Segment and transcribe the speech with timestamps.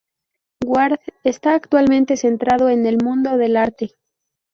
[0.65, 3.91] Ward esta actualmente centrado en el mundo del arte.